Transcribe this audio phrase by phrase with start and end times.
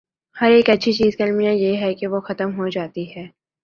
[0.35, 3.27] ہر اچھی چیز کا المیہ یہ ہے کہ وہ ختم ہو جاتی ہے۔